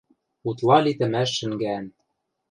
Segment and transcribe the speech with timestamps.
[0.47, 1.85] Утла литӹмӓш шӹнгӓӓн.